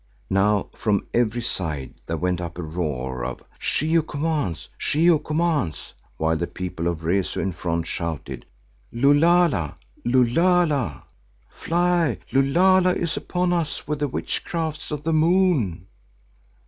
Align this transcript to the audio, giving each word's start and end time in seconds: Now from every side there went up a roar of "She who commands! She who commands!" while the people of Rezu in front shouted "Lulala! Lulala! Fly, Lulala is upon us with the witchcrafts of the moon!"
Now 0.31 0.71
from 0.73 1.05
every 1.13 1.43
side 1.43 1.93
there 2.07 2.17
went 2.17 2.41
up 2.41 2.57
a 2.57 2.63
roar 2.63 3.23
of 3.23 3.43
"She 3.59 3.93
who 3.93 4.01
commands! 4.01 4.67
She 4.75 5.05
who 5.05 5.19
commands!" 5.19 5.93
while 6.17 6.35
the 6.35 6.47
people 6.47 6.87
of 6.87 7.03
Rezu 7.03 7.39
in 7.39 7.51
front 7.51 7.85
shouted 7.85 8.47
"Lulala! 8.91 9.75
Lulala! 10.03 11.03
Fly, 11.51 12.17
Lulala 12.31 12.95
is 12.95 13.15
upon 13.15 13.53
us 13.53 13.87
with 13.87 13.99
the 13.99 14.07
witchcrafts 14.07 14.89
of 14.89 15.03
the 15.03 15.13
moon!" 15.13 15.85